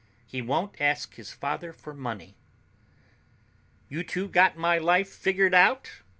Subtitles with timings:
[0.25, 2.33] He won't ask his father for money."
[3.87, 5.91] "You two got my life figured out?"